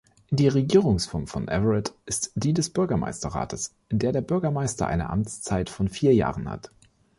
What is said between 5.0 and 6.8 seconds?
Amtszeit von vier Jahren hat.